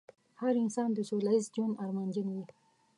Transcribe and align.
هر 0.41 0.53
انسان 0.63 0.89
د 0.93 0.99
سوله 1.09 1.31
ييز 1.35 1.45
ژوند 1.55 1.79
ارمانجن 1.83 2.27
وي. 2.35 2.45